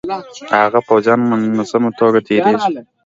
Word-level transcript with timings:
د 0.49 0.51
هغه 0.63 0.79
پوځیان 0.89 1.19
منظمه 1.29 1.89
توګه 1.99 2.19
تیریږي. 2.27 2.75